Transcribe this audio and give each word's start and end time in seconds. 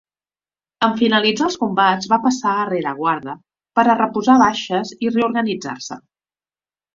En 0.85 0.93
finalitzar 1.01 1.43
els 1.49 1.57
combats 1.63 2.09
va 2.13 2.19
passar 2.23 2.53
a 2.53 2.63
rereguarda, 2.69 3.35
per 3.81 3.85
a 3.87 3.97
reposar 4.01 4.39
baixes 4.45 4.95
i 4.97 5.13
reorganitzar-se. 5.13 6.01